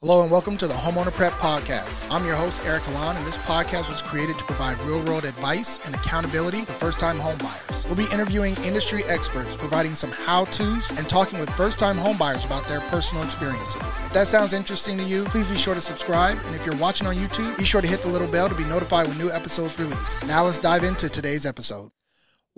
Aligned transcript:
Hello 0.00 0.22
and 0.22 0.30
welcome 0.30 0.56
to 0.56 0.68
the 0.68 0.74
Homeowner 0.74 1.12
Prep 1.12 1.32
Podcast. 1.32 2.06
I'm 2.08 2.24
your 2.24 2.36
host, 2.36 2.64
Eric 2.64 2.84
Halan, 2.84 3.16
and 3.16 3.26
this 3.26 3.36
podcast 3.38 3.90
was 3.90 4.00
created 4.00 4.38
to 4.38 4.44
provide 4.44 4.78
real 4.82 5.04
world 5.06 5.24
advice 5.24 5.84
and 5.84 5.92
accountability 5.92 6.64
for 6.64 6.72
first 6.74 7.00
time 7.00 7.16
homebuyers. 7.16 7.84
We'll 7.84 7.96
be 7.96 8.06
interviewing 8.14 8.54
industry 8.62 9.02
experts, 9.08 9.56
providing 9.56 9.96
some 9.96 10.12
how 10.12 10.44
to's, 10.44 10.90
and 10.90 11.08
talking 11.08 11.40
with 11.40 11.50
first 11.50 11.80
time 11.80 11.96
homebuyers 11.96 12.46
about 12.46 12.68
their 12.68 12.78
personal 12.82 13.24
experiences. 13.24 13.82
If 13.82 14.12
that 14.12 14.28
sounds 14.28 14.52
interesting 14.52 14.96
to 14.98 15.02
you, 15.02 15.24
please 15.24 15.48
be 15.48 15.56
sure 15.56 15.74
to 15.74 15.80
subscribe. 15.80 16.38
And 16.44 16.54
if 16.54 16.64
you're 16.64 16.76
watching 16.76 17.08
on 17.08 17.16
YouTube, 17.16 17.58
be 17.58 17.64
sure 17.64 17.80
to 17.80 17.88
hit 17.88 18.02
the 18.02 18.08
little 18.08 18.28
bell 18.28 18.48
to 18.48 18.54
be 18.54 18.66
notified 18.66 19.08
when 19.08 19.18
new 19.18 19.32
episodes 19.32 19.80
release. 19.80 20.24
Now 20.26 20.44
let's 20.44 20.60
dive 20.60 20.84
into 20.84 21.08
today's 21.08 21.44
episode. 21.44 21.90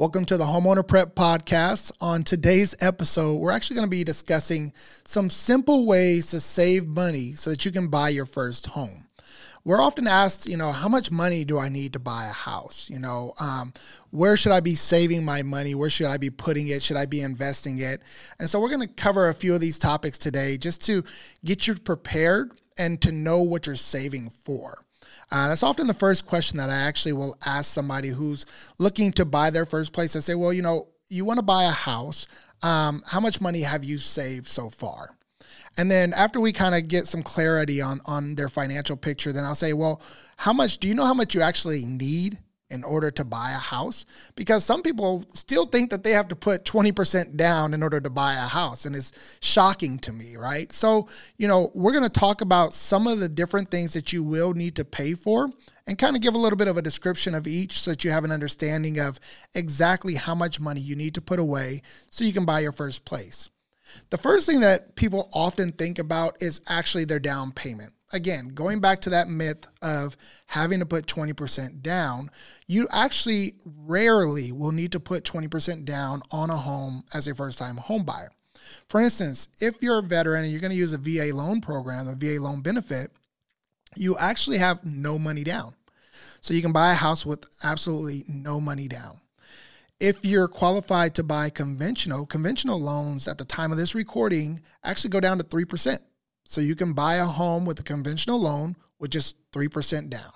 Welcome 0.00 0.24
to 0.24 0.38
the 0.38 0.46
Homeowner 0.46 0.88
Prep 0.88 1.14
Podcast. 1.14 1.92
On 2.00 2.22
today's 2.22 2.74
episode, 2.80 3.36
we're 3.36 3.50
actually 3.50 3.74
going 3.74 3.86
to 3.86 3.90
be 3.90 4.02
discussing 4.02 4.72
some 5.04 5.28
simple 5.28 5.84
ways 5.84 6.28
to 6.28 6.40
save 6.40 6.86
money 6.86 7.32
so 7.32 7.50
that 7.50 7.66
you 7.66 7.70
can 7.70 7.88
buy 7.88 8.08
your 8.08 8.24
first 8.24 8.64
home. 8.64 9.08
We're 9.62 9.82
often 9.82 10.06
asked, 10.06 10.48
you 10.48 10.56
know, 10.56 10.72
how 10.72 10.88
much 10.88 11.10
money 11.10 11.44
do 11.44 11.58
I 11.58 11.68
need 11.68 11.92
to 11.92 11.98
buy 11.98 12.24
a 12.24 12.32
house? 12.32 12.88
You 12.88 12.98
know, 12.98 13.34
um, 13.40 13.74
where 14.08 14.38
should 14.38 14.52
I 14.52 14.60
be 14.60 14.74
saving 14.74 15.22
my 15.22 15.42
money? 15.42 15.74
Where 15.74 15.90
should 15.90 16.06
I 16.06 16.16
be 16.16 16.30
putting 16.30 16.68
it? 16.68 16.82
Should 16.82 16.96
I 16.96 17.04
be 17.04 17.20
investing 17.20 17.80
it? 17.80 18.00
And 18.38 18.48
so 18.48 18.58
we're 18.58 18.70
going 18.70 18.88
to 18.88 18.94
cover 18.94 19.28
a 19.28 19.34
few 19.34 19.54
of 19.54 19.60
these 19.60 19.78
topics 19.78 20.16
today 20.16 20.56
just 20.56 20.80
to 20.86 21.04
get 21.44 21.66
you 21.66 21.74
prepared 21.74 22.52
and 22.78 23.02
to 23.02 23.12
know 23.12 23.42
what 23.42 23.66
you're 23.66 23.76
saving 23.76 24.30
for. 24.30 24.78
Uh, 25.30 25.48
that's 25.48 25.62
often 25.62 25.86
the 25.86 25.94
first 25.94 26.26
question 26.26 26.58
that 26.58 26.70
I 26.70 26.74
actually 26.74 27.12
will 27.12 27.36
ask 27.46 27.72
somebody 27.72 28.08
who's 28.08 28.46
looking 28.78 29.12
to 29.12 29.24
buy 29.24 29.50
their 29.50 29.66
first 29.66 29.92
place. 29.92 30.16
I 30.16 30.20
say, 30.20 30.34
well, 30.34 30.52
you 30.52 30.62
know, 30.62 30.88
you 31.08 31.24
want 31.24 31.38
to 31.38 31.44
buy 31.44 31.64
a 31.64 31.70
house. 31.70 32.26
Um, 32.62 33.02
how 33.06 33.20
much 33.20 33.40
money 33.40 33.62
have 33.62 33.84
you 33.84 33.98
saved 33.98 34.46
so 34.46 34.68
far? 34.68 35.10
And 35.78 35.90
then 35.90 36.12
after 36.12 36.40
we 36.40 36.52
kind 36.52 36.74
of 36.74 36.88
get 36.88 37.06
some 37.06 37.22
clarity 37.22 37.80
on 37.80 38.00
on 38.04 38.34
their 38.34 38.48
financial 38.48 38.96
picture, 38.96 39.32
then 39.32 39.44
I'll 39.44 39.54
say, 39.54 39.72
well, 39.72 40.02
how 40.36 40.52
much 40.52 40.78
do 40.78 40.88
you 40.88 40.94
know 40.94 41.04
how 41.04 41.14
much 41.14 41.34
you 41.34 41.42
actually 41.42 41.86
need 41.86 42.38
in 42.70 42.84
order 42.84 43.10
to 43.10 43.24
buy 43.24 43.50
a 43.50 43.58
house? 43.58 44.06
Because 44.36 44.64
some 44.64 44.82
people 44.82 45.24
still 45.34 45.66
think 45.66 45.90
that 45.90 46.04
they 46.04 46.12
have 46.12 46.28
to 46.28 46.36
put 46.36 46.64
20% 46.64 47.36
down 47.36 47.74
in 47.74 47.82
order 47.82 48.00
to 48.00 48.10
buy 48.10 48.34
a 48.34 48.46
house 48.46 48.84
and 48.84 48.94
it's 48.96 49.38
shocking 49.40 49.98
to 49.98 50.12
me 50.12 50.36
right? 50.36 50.72
So 50.72 51.08
you 51.36 51.48
know 51.48 51.70
we're 51.74 51.92
going 51.92 52.04
to 52.04 52.10
talk 52.10 52.40
about 52.40 52.74
some 52.74 53.06
of 53.06 53.20
the 53.20 53.28
different 53.28 53.68
things 53.68 53.92
that 53.92 54.12
you 54.12 54.22
will 54.22 54.54
need 54.54 54.76
to 54.76 54.84
pay 54.84 55.14
for 55.14 55.50
and 55.86 55.98
kind 55.98 56.14
of 56.14 56.22
give 56.22 56.34
a 56.34 56.38
little 56.38 56.56
bit 56.56 56.68
of 56.68 56.76
a 56.76 56.82
description 56.82 57.34
of 57.34 57.46
each 57.46 57.80
so 57.80 57.90
that 57.90 58.04
you 58.04 58.10
have 58.10 58.24
an 58.24 58.32
understanding 58.32 59.00
of 59.00 59.18
exactly 59.54 60.14
how 60.14 60.34
much 60.34 60.60
money 60.60 60.80
you 60.80 60.94
need 60.94 61.14
to 61.14 61.20
put 61.20 61.40
away 61.40 61.82
so 62.10 62.24
you 62.24 62.32
can 62.32 62.44
buy 62.44 62.60
your 62.60 62.72
first 62.72 63.04
place. 63.04 63.50
The 64.10 64.18
first 64.18 64.46
thing 64.46 64.60
that 64.60 64.94
people 64.94 65.28
often 65.32 65.72
think 65.72 65.98
about 65.98 66.40
is 66.40 66.60
actually 66.68 67.06
their 67.06 67.18
down 67.18 67.50
payment 67.50 67.92
again, 68.12 68.48
going 68.48 68.80
back 68.80 69.00
to 69.00 69.10
that 69.10 69.28
myth 69.28 69.66
of 69.82 70.16
having 70.46 70.80
to 70.80 70.86
put 70.86 71.06
20% 71.06 71.82
down, 71.82 72.30
you 72.66 72.88
actually 72.92 73.54
rarely 73.64 74.52
will 74.52 74.72
need 74.72 74.92
to 74.92 75.00
put 75.00 75.24
20% 75.24 75.84
down 75.84 76.22
on 76.30 76.50
a 76.50 76.56
home 76.56 77.04
as 77.14 77.26
a 77.26 77.34
first 77.34 77.58
time 77.58 77.76
home 77.76 78.04
buyer. 78.04 78.30
For 78.88 79.00
instance, 79.00 79.48
if 79.60 79.82
you're 79.82 79.98
a 79.98 80.02
veteran 80.02 80.44
and 80.44 80.52
you're 80.52 80.60
going 80.60 80.72
to 80.72 80.76
use 80.76 80.92
a 80.92 80.98
VA 80.98 81.34
loan 81.34 81.60
program, 81.60 82.08
a 82.08 82.14
VA 82.14 82.40
loan 82.40 82.60
benefit, 82.60 83.10
you 83.96 84.16
actually 84.18 84.58
have 84.58 84.84
no 84.84 85.18
money 85.18 85.44
down. 85.44 85.74
So 86.40 86.54
you 86.54 86.62
can 86.62 86.72
buy 86.72 86.92
a 86.92 86.94
house 86.94 87.26
with 87.26 87.44
absolutely 87.62 88.24
no 88.28 88.60
money 88.60 88.88
down. 88.88 89.16
If 89.98 90.24
you're 90.24 90.48
qualified 90.48 91.14
to 91.16 91.22
buy 91.22 91.50
conventional, 91.50 92.24
conventional 92.24 92.80
loans 92.80 93.28
at 93.28 93.36
the 93.36 93.44
time 93.44 93.70
of 93.70 93.76
this 93.76 93.94
recording 93.94 94.62
actually 94.82 95.10
go 95.10 95.20
down 95.20 95.38
to 95.38 95.44
3%. 95.44 95.98
So 96.44 96.60
you 96.60 96.74
can 96.74 96.92
buy 96.92 97.16
a 97.16 97.24
home 97.24 97.64
with 97.64 97.78
a 97.80 97.84
conventional 97.84 98.40
loan 98.40 98.76
with 98.98 99.10
just 99.10 99.36
3% 99.52 100.10
down. 100.10 100.32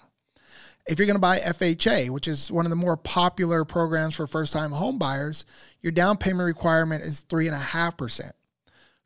If 0.86 0.98
you're 0.98 1.06
going 1.06 1.16
to 1.16 1.20
buy 1.20 1.38
FHA, 1.38 2.10
which 2.10 2.28
is 2.28 2.52
one 2.52 2.66
of 2.66 2.70
the 2.70 2.76
more 2.76 2.96
popular 2.96 3.64
programs 3.64 4.14
for 4.14 4.26
first 4.26 4.52
time 4.52 4.70
home 4.70 4.98
buyers, 4.98 5.44
your 5.80 5.92
down 5.92 6.18
payment 6.18 6.46
requirement 6.46 7.02
is 7.02 7.24
3.5%. 7.28 8.32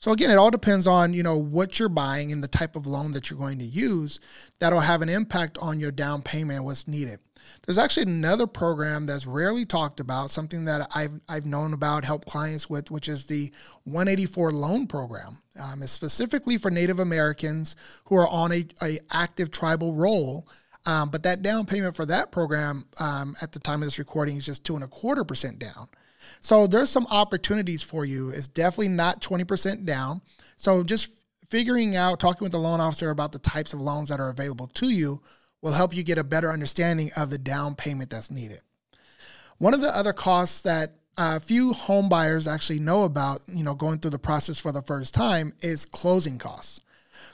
So 0.01 0.13
again, 0.13 0.31
it 0.31 0.37
all 0.37 0.51
depends 0.51 0.87
on, 0.87 1.13
you 1.13 1.25
know, 1.25 1.37
what 1.37 1.79
you're 1.79 1.89
buying 1.89 2.31
and 2.31 2.43
the 2.43 2.49
type 2.49 2.77
of 2.77 2.87
loan 2.87 3.13
that 3.13 3.31
you're 3.31 3.39
going 3.39 3.59
to 3.59 3.65
use 3.65 4.21
that'll 4.61 4.81
have 4.81 5.03
an 5.03 5.09
impact 5.09 5.59
on 5.59 5.81
your 5.81 5.91
down 5.91 6.23
payment 6.23 6.65
what's 6.65 6.87
needed. 6.87 7.19
There's 7.67 7.79
actually 7.79 8.05
another 8.05 8.47
program 8.47 9.07
that's 9.07 9.27
rarely 9.27 9.65
talked 9.65 9.99
about, 9.99 10.31
something 10.31 10.67
that 10.67 10.89
I've, 10.95 11.21
I've 11.29 11.47
known 11.47 11.73
about, 11.73 12.05
help 12.05 12.27
clients 12.27 12.71
with, 12.71 12.91
which 12.91 13.09
is 13.09 13.27
the 13.27 13.53
184 13.85 14.53
loan 14.53 14.87
program. 14.87 15.39
Um, 15.61 15.83
it's 15.83 15.93
specifically 15.93 16.59
for 16.59 16.71
Native 16.71 17.01
Americans 17.01 17.75
who 18.05 18.17
are 18.17 18.29
on 18.29 18.53
a, 18.53 18.67
a 18.83 18.99
active 19.11 19.51
tribal 19.51 19.95
roll. 19.95 20.47
Um, 20.87 21.11
but 21.11 21.25
that 21.25 21.43
down 21.43 21.67
payment 21.67 21.97
for 21.97 22.07
that 22.07 22.31
program 22.31 22.85
um, 23.01 23.35
at 23.43 23.53
the 23.53 23.59
time 23.59 23.83
of 23.83 23.87
this 23.87 23.99
recording 23.99 24.37
is 24.37 24.47
just 24.47 24.65
two 24.65 24.75
and 24.75 24.85
a 24.85 24.89
quarter 24.89 25.25
percent 25.25 25.59
down. 25.59 25.89
So 26.41 26.67
there's 26.67 26.91
some 26.91 27.07
opportunities 27.11 27.83
for 27.83 28.05
you. 28.05 28.31
It's 28.31 28.49
definitely 28.49 28.89
not 28.89 29.21
20% 29.21 29.85
down. 29.85 30.21
So 30.57 30.83
just 30.83 31.13
figuring 31.49 31.97
out, 31.97 32.21
talking 32.21 32.45
with 32.45 32.53
the 32.53 32.59
loan 32.59 32.81
officer 32.81 33.11
about 33.11 33.33
the 33.33 33.39
types 33.39 33.73
of 33.73 33.81
loans 33.81 34.09
that 34.09 34.21
are 34.21 34.31
available 34.31 34.67
to 34.69 34.91
you 34.91 35.21
will 35.63 35.73
help 35.73 35.95
you 35.95 36.03
get 36.03 36.19
a 36.19 36.25
better 36.25 36.51
understanding 36.51 37.11
of 37.17 37.31
the 37.31 37.39
down 37.39 37.75
payment 37.75 38.11
that's 38.11 38.31
needed. 38.31 38.61
One 39.59 39.75
of 39.75 39.83
the 39.83 39.89
other 39.89 40.13
costs 40.13 40.63
that 40.63 40.95
a 41.17 41.41
few 41.41 41.73
home 41.73 42.09
buyers 42.09 42.47
actually 42.47 42.79
know 42.79 43.03
about, 43.03 43.41
you 43.49 43.65
know, 43.65 43.75
going 43.75 43.99
through 43.99 44.13
the 44.13 44.19
process 44.19 44.59
for 44.59 44.71
the 44.71 44.83
first 44.83 45.15
time 45.15 45.53
is 45.61 45.85
closing 45.85 46.39
costs. 46.39 46.81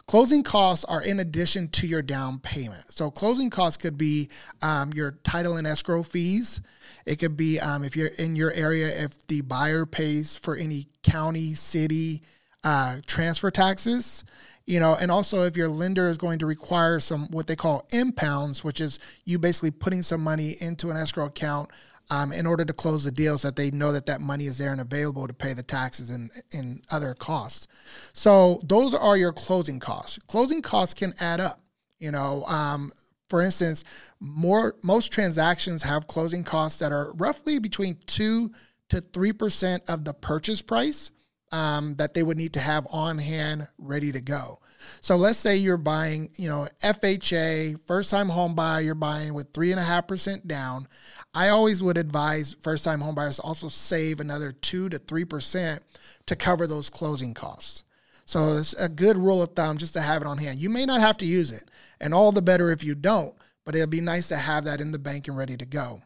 Closing 0.07 0.43
costs 0.43 0.85
are 0.85 1.03
in 1.03 1.21
addition 1.21 1.69
to 1.69 1.87
your 1.87 2.03
down 2.03 2.39
payment. 2.39 2.91
So 2.91 3.11
closing 3.11 3.51
costs 3.51 3.77
could 3.77 3.97
be 3.97 4.29
um, 4.63 4.93
your 4.93 5.13
title 5.25 5.57
and 5.57 5.67
escrow 5.67 6.03
fees. 6.03 6.61
It 7.07 7.17
could 7.17 7.37
be 7.37 7.59
um, 7.59 7.85
if 7.85 7.97
you're 7.97 8.09
in 8.19 8.37
your 8.37 8.53
area, 8.53 8.87
if 8.87 9.27
the 9.27 9.41
buyer 9.41 9.87
pays 9.87 10.37
for 10.37 10.57
any 10.57 10.87
county, 11.03 11.55
city 11.55 12.23
uh, 12.65 12.99
transfer 13.07 13.51
taxes 13.51 14.25
you 14.67 14.81
know, 14.81 14.97
and 14.99 15.11
also 15.11 15.45
if 15.45 15.57
your 15.57 15.69
lender 15.69 16.09
is 16.09 16.17
going 16.17 16.39
to 16.39 16.47
require 16.47 16.99
some 16.99 17.27
what 17.31 17.47
they 17.47 17.57
call 17.57 17.87
impounds, 17.93 18.65
which 18.65 18.81
is 18.81 18.99
you 19.25 19.39
basically 19.39 19.71
putting 19.71 20.03
some 20.03 20.23
money 20.23 20.57
into 20.61 20.91
an 20.91 20.97
escrow 20.97 21.27
account 21.27 21.71
um, 22.11 22.33
in 22.33 22.47
order 22.47 22.65
to 22.65 22.73
close 22.73 23.05
the 23.05 23.11
deals 23.11 23.43
that 23.43 23.57
they 23.57 23.71
know 23.71 23.93
that 23.93 24.07
that 24.07 24.21
money 24.21 24.47
is 24.47 24.59
there 24.59 24.73
and 24.73 24.81
available 24.81 25.27
to 25.27 25.33
pay 25.33 25.53
the 25.53 25.63
taxes 25.63 26.11
and, 26.11 26.31
and 26.53 26.83
other 26.91 27.15
costs. 27.15 27.67
So 28.13 28.61
those 28.65 28.95
are 28.95 29.17
your 29.17 29.33
closing 29.33 29.81
costs. 29.81 30.19
Closing 30.27 30.63
costs 30.63 30.95
can 30.95 31.15
add 31.21 31.41
up. 31.41 31.61
You 31.99 32.11
know, 32.11 32.45
um, 32.47 32.91
for 33.31 33.41
instance, 33.41 33.85
more 34.21 34.75
most 34.83 35.13
transactions 35.13 35.83
have 35.83 36.07
closing 36.07 36.45
costs 36.45 36.79
that 36.81 36.93
are 36.93 37.13
roughly 37.15 37.59
between 37.59 37.97
two 38.07 38.51
to 38.91 39.01
three 39.01 39.33
percent 39.33 39.83
of 39.89 40.05
the 40.05 40.13
purchase 40.13 40.61
price 40.61 41.11
um, 41.55 41.95
that 41.95 42.15
they 42.15 42.25
would 42.25 42.37
need 42.37 42.53
to 42.55 42.61
have 42.61 42.85
on 42.91 43.17
hand 43.17 43.69
ready 43.79 44.11
to 44.11 44.21
go. 44.21 44.59
So 45.01 45.15
let's 45.15 45.39
say 45.39 45.57
you're 45.57 45.77
buying, 45.77 46.29
you 46.35 46.49
know, 46.49 46.67
FHA, 46.83 47.81
first 47.87 48.11
time 48.11 48.29
home 48.29 48.57
buyer, 48.57 48.81
you're 48.81 48.97
buying 48.97 49.35
with 49.35 49.53
three 49.55 49.71
and 49.71 49.79
a 49.79 49.85
half 49.85 50.09
percent 50.09 50.49
down. 50.49 50.89
I 51.33 51.51
always 51.51 51.81
would 51.81 51.97
advise 51.97 52.57
first 52.61 52.85
time 52.85 53.01
home 53.01 53.15
buyers 53.15 53.39
also 53.39 53.69
save 53.69 54.19
another 54.19 54.51
two 54.51 54.89
to 54.89 54.99
three 54.99 55.25
percent 55.25 55.85
to 56.27 56.35
cover 56.35 56.67
those 56.67 56.91
closing 56.91 57.35
costs. 57.35 57.85
So 58.25 58.57
it's 58.57 58.73
a 58.75 58.89
good 58.89 59.17
rule 59.17 59.41
of 59.41 59.55
thumb 59.55 59.79
just 59.79 59.93
to 59.93 60.01
have 60.01 60.23
it 60.23 60.29
on 60.29 60.39
hand. 60.39 60.59
You 60.59 60.71
may 60.71 60.87
not 60.87 61.03
have 61.03 61.19
to 61.19 61.27
use 61.27 61.53
it, 61.53 61.71
and 62.01 62.13
all 62.13 62.33
the 62.33 62.43
better 62.43 62.73
if 62.73 62.83
you 62.83 62.97
don't, 62.97 63.33
but 63.65 63.77
it'll 63.77 63.87
be 63.87 64.01
nice 64.01 64.27
to 64.29 64.37
have 64.37 64.65
that 64.65 64.81
in 64.81 64.91
the 64.91 64.99
bank 64.99 65.29
and 65.29 65.37
ready 65.37 65.57
to 65.57 65.67
go 65.67 66.03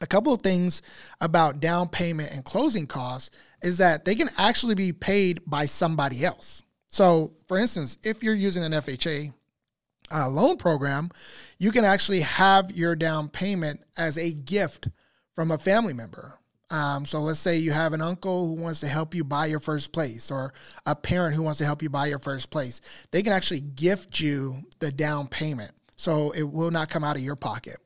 a 0.00 0.06
couple 0.06 0.32
of 0.32 0.42
things 0.42 0.82
about 1.20 1.60
down 1.60 1.88
payment 1.88 2.32
and 2.32 2.44
closing 2.44 2.86
costs 2.86 3.36
is 3.62 3.78
that 3.78 4.04
they 4.04 4.14
can 4.14 4.28
actually 4.38 4.74
be 4.74 4.92
paid 4.92 5.40
by 5.46 5.66
somebody 5.66 6.24
else. 6.24 6.62
So, 6.88 7.32
for 7.48 7.58
instance, 7.58 7.98
if 8.04 8.22
you're 8.22 8.34
using 8.34 8.64
an 8.64 8.72
FHA 8.72 9.32
uh, 10.14 10.28
loan 10.28 10.56
program, 10.56 11.10
you 11.58 11.72
can 11.72 11.84
actually 11.84 12.20
have 12.20 12.70
your 12.72 12.94
down 12.94 13.28
payment 13.28 13.80
as 13.96 14.16
a 14.16 14.32
gift 14.32 14.88
from 15.34 15.50
a 15.50 15.58
family 15.58 15.92
member. 15.92 16.32
Um, 16.70 17.04
so 17.04 17.20
let's 17.20 17.38
say 17.38 17.58
you 17.58 17.70
have 17.70 17.92
an 17.92 18.00
uncle 18.00 18.48
who 18.48 18.62
wants 18.62 18.80
to 18.80 18.88
help 18.88 19.14
you 19.14 19.22
buy 19.22 19.46
your 19.46 19.60
first 19.60 19.92
place, 19.92 20.30
or 20.30 20.52
a 20.84 20.96
parent 20.96 21.36
who 21.36 21.42
wants 21.42 21.58
to 21.58 21.64
help 21.64 21.82
you 21.82 21.90
buy 21.90 22.06
your 22.06 22.18
first 22.18 22.50
place. 22.50 22.80
They 23.12 23.22
can 23.22 23.32
actually 23.32 23.60
gift 23.60 24.18
you 24.18 24.56
the 24.80 24.90
down 24.90 25.28
payment, 25.28 25.70
so 25.96 26.32
it 26.32 26.42
will 26.42 26.72
not 26.72 26.88
come 26.88 27.04
out 27.04 27.16
of 27.16 27.22
your 27.22 27.36
pocket. 27.36 27.76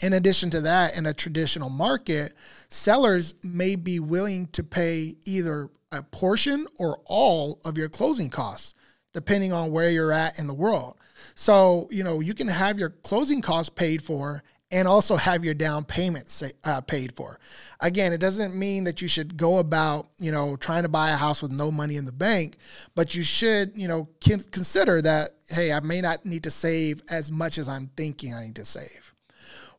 In 0.00 0.12
addition 0.12 0.50
to 0.50 0.60
that, 0.62 0.96
in 0.96 1.06
a 1.06 1.14
traditional 1.14 1.70
market, 1.70 2.34
sellers 2.68 3.34
may 3.42 3.76
be 3.76 3.98
willing 3.98 4.46
to 4.48 4.62
pay 4.62 5.14
either 5.24 5.70
a 5.92 6.02
portion 6.02 6.66
or 6.78 7.00
all 7.06 7.60
of 7.64 7.78
your 7.78 7.88
closing 7.88 8.28
costs, 8.28 8.74
depending 9.14 9.52
on 9.52 9.72
where 9.72 9.90
you're 9.90 10.12
at 10.12 10.38
in 10.38 10.46
the 10.46 10.54
world. 10.54 10.98
So, 11.34 11.86
you 11.90 12.04
know, 12.04 12.20
you 12.20 12.34
can 12.34 12.48
have 12.48 12.78
your 12.78 12.90
closing 12.90 13.40
costs 13.40 13.70
paid 13.70 14.02
for 14.02 14.42
and 14.70 14.88
also 14.88 15.16
have 15.16 15.44
your 15.44 15.54
down 15.54 15.84
payment 15.84 16.28
say, 16.28 16.50
uh, 16.64 16.80
paid 16.80 17.14
for. 17.14 17.38
Again, 17.80 18.12
it 18.12 18.18
doesn't 18.18 18.54
mean 18.54 18.84
that 18.84 19.00
you 19.00 19.08
should 19.08 19.36
go 19.36 19.58
about, 19.58 20.08
you 20.18 20.32
know, 20.32 20.56
trying 20.56 20.82
to 20.82 20.88
buy 20.88 21.10
a 21.10 21.16
house 21.16 21.40
with 21.40 21.52
no 21.52 21.70
money 21.70 21.96
in 21.96 22.04
the 22.04 22.12
bank, 22.12 22.56
but 22.94 23.14
you 23.14 23.22
should, 23.22 23.76
you 23.76 23.86
know, 23.86 24.08
consider 24.20 25.00
that, 25.02 25.30
hey, 25.48 25.72
I 25.72 25.80
may 25.80 26.00
not 26.00 26.26
need 26.26 26.42
to 26.44 26.50
save 26.50 27.00
as 27.10 27.30
much 27.30 27.58
as 27.58 27.68
I'm 27.68 27.90
thinking 27.96 28.34
I 28.34 28.46
need 28.46 28.56
to 28.56 28.64
save. 28.64 29.14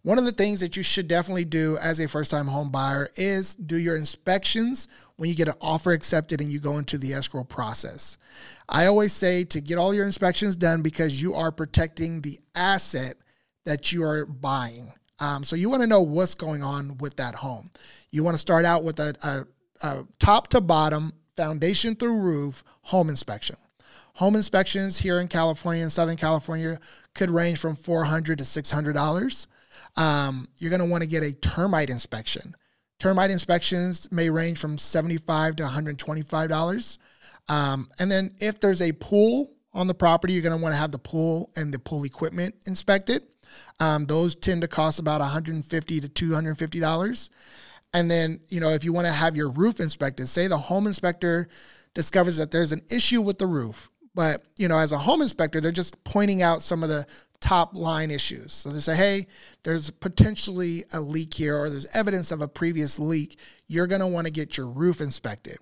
One 0.04 0.18
of 0.18 0.26
the 0.26 0.32
things 0.32 0.60
that 0.62 0.78
you 0.78 0.84
should 0.84 1.08
definitely 1.08 1.46
do 1.46 1.78
as 1.82 2.00
a 2.00 2.08
first 2.08 2.32
time 2.32 2.48
home 2.48 2.70
buyer 2.70 3.10
is 3.16 3.56
do 3.56 3.78
your 3.78 3.98
inspections 3.98 4.88
when 5.18 5.30
you 5.30 5.36
get 5.36 5.48
an 5.48 5.56
offer 5.60 5.92
accepted 5.92 6.40
and 6.40 6.52
you 6.52 6.60
go 6.60 6.78
into 6.78 6.98
the 6.98 7.14
escrow 7.14 7.44
process. 7.44 8.18
I 8.70 8.86
always 8.86 9.14
say 9.14 9.44
to 9.46 9.62
get 9.62 9.78
all 9.78 9.94
your 9.94 10.06
inspections 10.06 10.56
done 10.56 10.82
because 10.82 11.22
you 11.22 11.34
are 11.34 11.52
protecting 11.52 12.22
the 12.22 12.40
asset 12.56 13.16
that 13.66 13.92
you 13.92 14.04
are 14.04 14.26
buying. 14.26 14.92
Um, 15.20 15.44
so 15.44 15.56
you 15.56 15.70
want 15.70 15.82
to 15.82 15.88
know 15.88 16.02
what's 16.02 16.36
going 16.36 16.64
on 16.64 16.98
with 17.00 17.16
that 17.18 17.36
home. 17.36 17.70
You 18.12 18.24
want 18.24 18.36
to 18.36 18.42
start 18.42 18.66
out 18.66 18.84
with 18.84 19.00
a, 19.00 19.16
a, 19.24 19.88
a 19.88 20.08
top 20.20 20.48
to 20.50 20.62
bottom, 20.62 21.12
foundation 21.36 21.96
through 21.96 22.18
roof 22.18 22.64
home 22.82 23.10
inspection. 23.10 23.58
Home 24.16 24.36
inspections 24.36 24.98
here 24.98 25.20
in 25.20 25.28
California 25.28 25.84
and 25.84 25.92
Southern 25.92 26.18
California 26.18 26.80
could 27.14 27.30
range 27.30 27.60
from 27.60 27.76
400 27.76 28.40
to 28.40 28.44
$600. 28.44 29.48
Um, 29.96 30.48
you're 30.58 30.70
going 30.70 30.82
to 30.82 30.86
want 30.86 31.04
to 31.04 31.10
get 31.10 31.24
a 31.24 31.34
termite 31.34 31.90
inspection. 31.90 32.56
Termite 33.00 33.32
inspections 33.32 34.12
may 34.12 34.30
range 34.30 34.58
from 34.58 34.78
75 34.78 35.58
to 35.58 35.64
$125. 35.64 36.98
Um, 37.50 37.90
and 38.00 38.12
then 38.12 38.34
if 38.40 38.60
there's 38.60 38.82
a 38.82 38.92
pool 38.94 39.54
on 39.74 39.88
the 39.88 39.94
property, 39.94 40.34
you're 40.34 40.42
going 40.42 40.58
to 40.58 40.62
want 40.62 40.74
to 40.74 40.80
have 40.80 40.92
the 40.92 40.98
pool 40.98 41.52
and 41.56 41.74
the 41.74 41.80
pool 41.80 42.04
equipment 42.04 42.56
inspected. 42.66 43.24
Um, 43.80 44.06
those 44.06 44.36
tend 44.36 44.62
to 44.62 44.68
cost 44.68 45.00
about 45.00 45.22
150 45.22 46.00
to 46.00 46.10
250 46.10 46.80
dollars. 46.80 47.30
And 47.94 48.12
then, 48.12 48.42
you 48.50 48.60
know, 48.60 48.70
if 48.70 48.84
you 48.84 48.92
want 48.92 49.08
to 49.08 49.14
have 49.14 49.36
your 49.36 49.50
roof 49.50 49.80
inspected, 49.80 50.28
say 50.28 50.48
the 50.48 50.58
home 50.58 50.88
inspector 50.88 51.48
discovers 51.94 52.38
that 52.38 52.52
there's 52.52 52.74
an 52.74 52.82
issue 52.92 53.22
with 53.22 53.38
the 53.38 53.48
roof, 53.48 53.90
but 54.14 54.44
you 54.58 54.68
know, 54.68 54.78
as 54.78 54.92
a 54.92 54.98
home 54.98 55.22
inspector, 55.22 55.62
they're 55.62 55.72
just 55.72 56.04
pointing 56.04 56.42
out 56.42 56.64
some 56.64 56.82
of 56.82 56.90
the 56.90 57.06
top 57.48 57.74
line 57.74 58.12
issues. 58.12 58.52
So 58.52 58.72
they 58.72 58.82
say, 58.82 58.94
hey, 58.98 59.26
there's 59.64 59.90
potentially 59.90 60.84
a 60.92 61.00
leak 61.00 61.34
here, 61.34 61.56
or 61.58 61.70
there's 61.70 61.88
evidence 61.96 62.34
of 62.34 62.42
a 62.42 62.48
previous 62.48 63.00
leak. 63.00 63.40
You're 63.70 63.88
going 63.88 64.02
to 64.02 64.08
want 64.08 64.28
to 64.28 64.34
get 64.34 64.58
your 64.58 64.68
roof 64.68 65.00
inspected. 65.00 65.56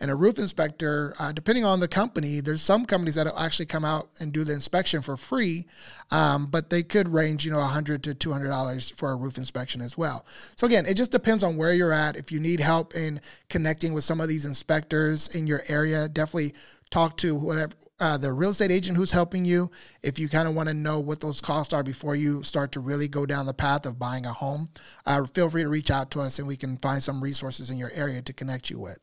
And 0.00 0.10
a 0.10 0.14
roof 0.14 0.38
inspector, 0.38 1.14
uh, 1.18 1.32
depending 1.32 1.66
on 1.66 1.78
the 1.78 1.88
company, 1.88 2.40
there's 2.40 2.62
some 2.62 2.86
companies 2.86 3.16
that 3.16 3.26
will 3.26 3.38
actually 3.38 3.66
come 3.66 3.84
out 3.84 4.08
and 4.18 4.32
do 4.32 4.44
the 4.44 4.54
inspection 4.54 5.02
for 5.02 5.18
free, 5.18 5.66
um, 6.10 6.46
but 6.46 6.70
they 6.70 6.82
could 6.82 7.06
range, 7.06 7.44
you 7.44 7.52
know, 7.52 7.58
100 7.58 8.02
to 8.04 8.14
200 8.14 8.48
dollars 8.48 8.88
for 8.88 9.12
a 9.12 9.14
roof 9.14 9.36
inspection 9.36 9.82
as 9.82 9.98
well. 9.98 10.24
So 10.56 10.66
again, 10.66 10.86
it 10.86 10.94
just 10.94 11.12
depends 11.12 11.42
on 11.42 11.58
where 11.58 11.74
you're 11.74 11.92
at. 11.92 12.16
If 12.16 12.32
you 12.32 12.40
need 12.40 12.60
help 12.60 12.94
in 12.94 13.20
connecting 13.50 13.92
with 13.92 14.04
some 14.04 14.22
of 14.22 14.28
these 14.28 14.46
inspectors 14.46 15.34
in 15.34 15.46
your 15.46 15.62
area, 15.68 16.08
definitely 16.08 16.54
talk 16.88 17.18
to 17.18 17.34
whatever 17.34 17.72
uh, 17.98 18.18
the 18.18 18.32
real 18.32 18.50
estate 18.50 18.70
agent 18.70 18.96
who's 18.96 19.10
helping 19.10 19.44
you 19.44 19.70
if 20.02 20.18
you 20.18 20.28
kind 20.28 20.46
of 20.46 20.54
want 20.54 20.68
to 20.68 20.74
know 20.74 21.00
what 21.00 21.20
those 21.20 21.40
costs 21.40 21.72
are 21.72 21.82
before 21.82 22.14
you 22.14 22.42
start 22.42 22.72
to 22.72 22.80
really 22.80 23.08
go 23.08 23.24
down 23.24 23.46
the 23.46 23.54
path 23.54 23.86
of 23.86 23.98
buying 23.98 24.26
a 24.26 24.32
home 24.32 24.68
uh, 25.06 25.24
feel 25.24 25.48
free 25.48 25.62
to 25.62 25.68
reach 25.68 25.90
out 25.90 26.10
to 26.10 26.20
us 26.20 26.38
and 26.38 26.46
we 26.46 26.56
can 26.56 26.76
find 26.78 27.02
some 27.02 27.22
resources 27.22 27.70
in 27.70 27.78
your 27.78 27.90
area 27.94 28.20
to 28.20 28.32
connect 28.32 28.70
you 28.70 28.78
with. 28.78 28.98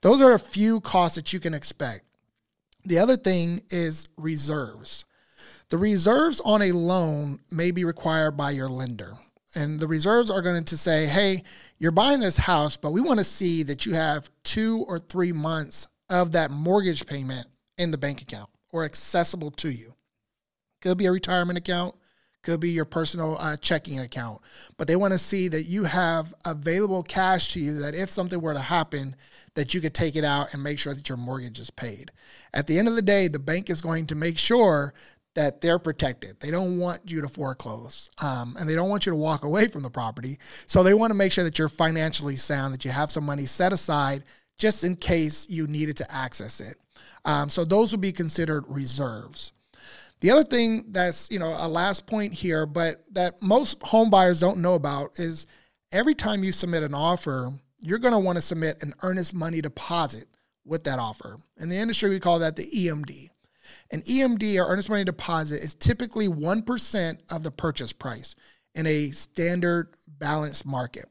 Those 0.00 0.20
are 0.20 0.32
a 0.32 0.38
few 0.38 0.80
costs 0.80 1.16
that 1.16 1.32
you 1.32 1.40
can 1.40 1.54
expect. 1.54 2.02
The 2.84 2.98
other 2.98 3.16
thing 3.16 3.62
is 3.70 4.08
reserves. 4.18 5.04
The 5.68 5.78
reserves 5.78 6.40
on 6.44 6.62
a 6.62 6.72
loan 6.72 7.38
may 7.50 7.70
be 7.70 7.84
required 7.84 8.36
by 8.36 8.50
your 8.50 8.68
lender 8.68 9.14
and 9.54 9.78
the 9.78 9.88
reserves 9.88 10.30
are 10.30 10.42
going 10.42 10.64
to 10.64 10.76
say 10.76 11.06
hey 11.06 11.42
you're 11.78 11.90
buying 11.90 12.20
this 12.20 12.36
house 12.36 12.76
but 12.76 12.92
we 12.92 13.00
want 13.00 13.18
to 13.18 13.24
see 13.24 13.62
that 13.62 13.86
you 13.86 13.94
have 13.94 14.30
two 14.42 14.84
or 14.88 14.98
three 14.98 15.32
months 15.32 15.86
of 16.10 16.32
that 16.32 16.50
mortgage 16.50 17.06
payment 17.06 17.46
in 17.82 17.90
the 17.90 17.98
bank 17.98 18.22
account 18.22 18.48
or 18.72 18.84
accessible 18.84 19.50
to 19.50 19.70
you. 19.70 19.94
Could 20.80 20.98
be 20.98 21.06
a 21.06 21.12
retirement 21.12 21.58
account, 21.58 21.94
could 22.42 22.60
be 22.60 22.70
your 22.70 22.84
personal 22.84 23.36
uh, 23.38 23.56
checking 23.56 24.00
account, 24.00 24.40
but 24.76 24.88
they 24.88 24.96
want 24.96 25.12
to 25.12 25.18
see 25.18 25.48
that 25.48 25.64
you 25.64 25.84
have 25.84 26.34
available 26.44 27.02
cash 27.02 27.52
to 27.52 27.60
you 27.60 27.80
that 27.80 27.94
if 27.94 28.10
something 28.10 28.40
were 28.40 28.54
to 28.54 28.60
happen, 28.60 29.14
that 29.54 29.74
you 29.74 29.80
could 29.80 29.94
take 29.94 30.16
it 30.16 30.24
out 30.24 30.52
and 30.52 30.62
make 30.62 30.78
sure 30.78 30.94
that 30.94 31.08
your 31.08 31.18
mortgage 31.18 31.60
is 31.60 31.70
paid. 31.70 32.10
At 32.52 32.66
the 32.66 32.78
end 32.78 32.88
of 32.88 32.96
the 32.96 33.02
day, 33.02 33.28
the 33.28 33.38
bank 33.38 33.70
is 33.70 33.80
going 33.80 34.06
to 34.06 34.14
make 34.14 34.38
sure 34.38 34.92
that 35.34 35.60
they're 35.60 35.78
protected. 35.78 36.38
They 36.40 36.50
don't 36.50 36.78
want 36.78 37.00
you 37.06 37.20
to 37.22 37.28
foreclose, 37.28 38.10
um, 38.20 38.56
and 38.58 38.68
they 38.68 38.74
don't 38.74 38.90
want 38.90 39.06
you 39.06 39.10
to 39.12 39.16
walk 39.16 39.44
away 39.44 39.68
from 39.68 39.82
the 39.82 39.90
property. 39.90 40.38
So 40.66 40.82
they 40.82 40.94
want 40.94 41.10
to 41.10 41.16
make 41.16 41.32
sure 41.32 41.44
that 41.44 41.58
you're 41.58 41.68
financially 41.68 42.36
sound, 42.36 42.74
that 42.74 42.84
you 42.84 42.90
have 42.90 43.10
some 43.10 43.24
money 43.24 43.46
set 43.46 43.72
aside 43.72 44.24
just 44.58 44.84
in 44.84 44.96
case 44.96 45.48
you 45.48 45.66
needed 45.66 45.96
to 45.98 46.14
access 46.14 46.60
it. 46.60 46.76
Um, 47.24 47.50
so 47.50 47.64
those 47.64 47.92
would 47.92 48.00
be 48.00 48.12
considered 48.12 48.64
reserves. 48.68 49.52
The 50.20 50.30
other 50.30 50.44
thing 50.44 50.84
that's, 50.88 51.30
you 51.32 51.38
know, 51.38 51.54
a 51.58 51.68
last 51.68 52.06
point 52.06 52.32
here, 52.32 52.64
but 52.64 53.02
that 53.12 53.42
most 53.42 53.82
home 53.82 54.08
buyers 54.08 54.40
don't 54.40 54.58
know 54.58 54.74
about 54.74 55.18
is 55.18 55.46
every 55.90 56.14
time 56.14 56.44
you 56.44 56.52
submit 56.52 56.84
an 56.84 56.94
offer, 56.94 57.50
you're 57.80 57.98
going 57.98 58.12
to 58.14 58.20
want 58.20 58.38
to 58.38 58.42
submit 58.42 58.82
an 58.82 58.94
earnest 59.02 59.34
money 59.34 59.60
deposit 59.60 60.26
with 60.64 60.84
that 60.84 61.00
offer. 61.00 61.36
In 61.58 61.68
the 61.68 61.76
industry, 61.76 62.08
we 62.08 62.20
call 62.20 62.38
that 62.38 62.54
the 62.54 62.70
EMD. 62.70 63.30
An 63.90 64.02
EMD 64.02 64.56
or 64.56 64.68
earnest 64.68 64.88
money 64.88 65.04
deposit 65.04 65.56
is 65.56 65.74
typically 65.74 66.28
1% 66.28 67.18
of 67.32 67.42
the 67.42 67.50
purchase 67.50 67.92
price 67.92 68.34
in 68.74 68.86
a 68.86 69.08
standard 69.08 69.94
balanced 70.06 70.64
market. 70.64 71.06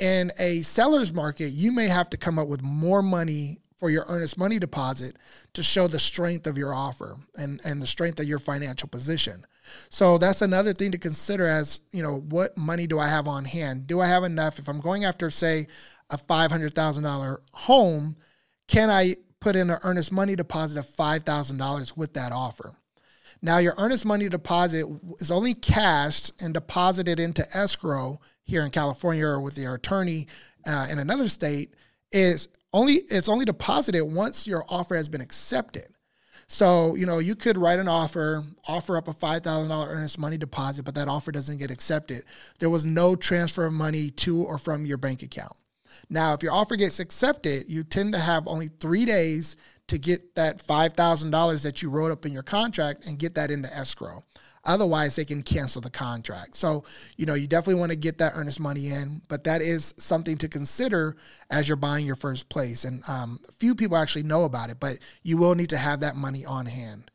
In 0.00 0.32
a 0.38 0.62
seller's 0.62 1.12
market, 1.12 1.50
you 1.50 1.72
may 1.72 1.86
have 1.86 2.08
to 2.10 2.16
come 2.16 2.38
up 2.38 2.48
with 2.48 2.62
more 2.62 3.02
money 3.02 3.58
for 3.76 3.90
your 3.90 4.04
earnest 4.08 4.38
money 4.38 4.58
deposit 4.58 5.16
to 5.52 5.62
show 5.62 5.86
the 5.86 5.98
strength 5.98 6.46
of 6.46 6.58
your 6.58 6.74
offer 6.74 7.16
and, 7.36 7.60
and 7.64 7.80
the 7.80 7.86
strength 7.86 8.18
of 8.18 8.26
your 8.26 8.38
financial 8.38 8.88
position. 8.88 9.44
So 9.88 10.18
that's 10.18 10.42
another 10.42 10.72
thing 10.72 10.90
to 10.92 10.98
consider 10.98 11.46
as, 11.46 11.80
you 11.90 12.02
know, 12.02 12.18
what 12.28 12.56
money 12.56 12.86
do 12.86 12.98
I 12.98 13.08
have 13.08 13.28
on 13.28 13.44
hand? 13.44 13.86
Do 13.86 14.00
I 14.00 14.06
have 14.06 14.24
enough? 14.24 14.58
If 14.58 14.68
I'm 14.68 14.80
going 14.80 15.04
after, 15.04 15.30
say, 15.30 15.66
a 16.10 16.16
$500,000 16.18 17.38
home, 17.52 18.16
can 18.68 18.90
I 18.90 19.16
put 19.40 19.56
in 19.56 19.70
an 19.70 19.78
earnest 19.82 20.12
money 20.12 20.36
deposit 20.36 20.78
of 20.78 20.86
$5,000 20.86 21.96
with 21.96 22.14
that 22.14 22.32
offer? 22.32 22.72
Now, 23.42 23.58
your 23.58 23.74
earnest 23.78 24.04
money 24.04 24.28
deposit 24.28 24.84
is 25.18 25.30
only 25.30 25.54
cashed 25.54 26.32
and 26.42 26.52
deposited 26.52 27.18
into 27.18 27.46
escrow 27.56 28.20
here 28.42 28.64
in 28.64 28.70
California 28.70 29.24
or 29.26 29.40
with 29.40 29.56
your 29.56 29.74
attorney 29.74 30.26
uh, 30.66 30.88
in 30.90 30.98
another 30.98 31.28
state 31.28 31.74
is 32.12 32.48
only 32.72 32.94
it's 33.10 33.28
only 33.28 33.44
deposited 33.44 34.04
once 34.04 34.46
your 34.46 34.64
offer 34.68 34.94
has 34.96 35.08
been 35.08 35.20
accepted. 35.20 35.86
So, 36.48 36.96
you 36.96 37.06
know, 37.06 37.20
you 37.20 37.36
could 37.36 37.56
write 37.56 37.78
an 37.78 37.86
offer, 37.86 38.42
offer 38.66 38.96
up 38.96 39.06
a 39.06 39.14
$5,000 39.14 39.86
earnest 39.86 40.18
money 40.18 40.36
deposit, 40.36 40.84
but 40.84 40.96
that 40.96 41.06
offer 41.06 41.30
doesn't 41.30 41.58
get 41.58 41.70
accepted. 41.70 42.24
There 42.58 42.68
was 42.68 42.84
no 42.84 43.14
transfer 43.14 43.66
of 43.66 43.72
money 43.72 44.10
to 44.10 44.42
or 44.42 44.58
from 44.58 44.84
your 44.84 44.96
bank 44.96 45.22
account. 45.22 45.52
Now, 46.08 46.34
if 46.34 46.42
your 46.42 46.52
offer 46.52 46.74
gets 46.74 46.98
accepted, 46.98 47.68
you 47.68 47.84
tend 47.84 48.14
to 48.14 48.18
have 48.18 48.48
only 48.48 48.68
three 48.80 49.04
days 49.04 49.54
to 49.90 49.98
get 49.98 50.36
that 50.36 50.58
$5,000 50.58 51.62
that 51.64 51.82
you 51.82 51.90
wrote 51.90 52.12
up 52.12 52.24
in 52.24 52.32
your 52.32 52.44
contract 52.44 53.06
and 53.06 53.18
get 53.18 53.34
that 53.34 53.50
into 53.50 53.68
escrow. 53.76 54.22
Otherwise, 54.64 55.16
they 55.16 55.24
can 55.24 55.42
cancel 55.42 55.80
the 55.80 55.90
contract. 55.90 56.54
So, 56.54 56.84
you 57.16 57.26
know, 57.26 57.34
you 57.34 57.48
definitely 57.48 57.80
want 57.80 57.90
to 57.90 57.98
get 57.98 58.18
that 58.18 58.32
earnest 58.36 58.60
money 58.60 58.90
in, 58.90 59.20
but 59.26 59.42
that 59.44 59.62
is 59.62 59.94
something 59.96 60.36
to 60.38 60.48
consider 60.48 61.16
as 61.50 61.66
you're 61.66 61.76
buying 61.76 62.06
your 62.06 62.14
first 62.14 62.48
place. 62.48 62.84
And 62.84 63.02
um, 63.08 63.40
few 63.58 63.74
people 63.74 63.96
actually 63.96 64.22
know 64.22 64.44
about 64.44 64.70
it, 64.70 64.78
but 64.78 64.98
you 65.24 65.38
will 65.38 65.56
need 65.56 65.70
to 65.70 65.78
have 65.78 66.00
that 66.00 66.14
money 66.14 66.44
on 66.44 66.66
hand. 66.66 67.10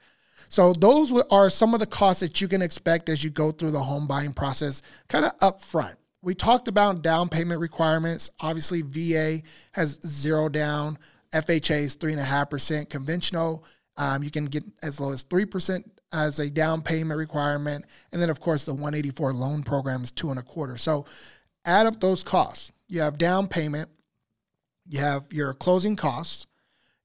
So, 0.49 0.73
those 0.73 1.11
are 1.31 1.49
some 1.49 1.73
of 1.73 1.79
the 1.79 1.85
costs 1.85 2.19
that 2.19 2.41
you 2.41 2.47
can 2.47 2.61
expect 2.61 3.09
as 3.09 3.23
you 3.23 3.29
go 3.29 3.51
through 3.51 3.71
the 3.71 3.79
home 3.79 4.05
buying 4.05 4.33
process, 4.33 4.81
kind 5.07 5.25
of 5.25 5.37
upfront. 5.39 5.95
We 6.21 6.33
talked 6.33 6.67
about 6.67 7.03
down 7.03 7.29
payment 7.29 7.61
requirements. 7.61 8.31
Obviously, 8.39 8.81
VA 8.81 9.43
has 9.73 9.99
zero 10.05 10.49
down. 10.49 10.97
FHA 11.35 11.75
is 11.75 11.95
three 11.95 12.13
and 12.13 12.21
a 12.21 12.25
half 12.25 12.49
percent. 12.49 12.89
Conventional, 12.89 13.65
um, 13.97 14.23
you 14.23 14.31
can 14.31 14.45
get 14.45 14.63
as 14.81 14.99
low 14.99 15.11
as 15.11 15.23
three 15.23 15.45
percent 15.45 15.85
as 16.13 16.39
a 16.39 16.49
down 16.49 16.81
payment 16.81 17.17
requirement. 17.17 17.85
And 18.11 18.21
then, 18.21 18.29
of 18.29 18.39
course, 18.39 18.65
the 18.65 18.73
184 18.73 19.33
loan 19.33 19.63
program 19.63 20.03
is 20.03 20.11
two 20.11 20.29
and 20.29 20.39
a 20.39 20.43
quarter. 20.43 20.77
So 20.77 21.05
add 21.65 21.85
up 21.85 21.99
those 21.99 22.23
costs. 22.23 22.71
You 22.87 23.01
have 23.01 23.17
down 23.17 23.47
payment, 23.47 23.89
you 24.87 24.99
have 24.99 25.25
your 25.31 25.53
closing 25.53 25.95
costs, 25.95 26.47